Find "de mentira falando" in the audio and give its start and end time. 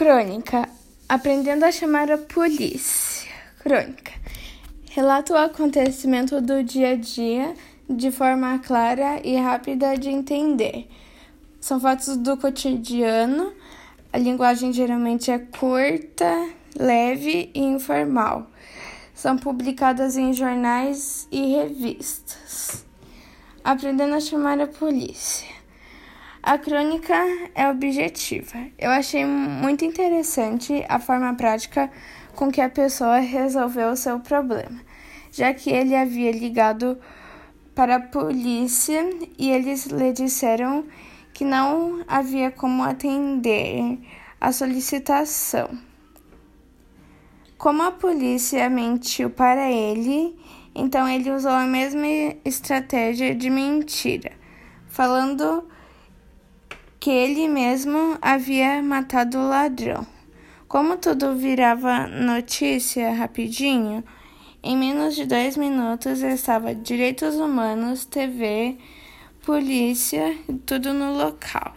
53.34-55.68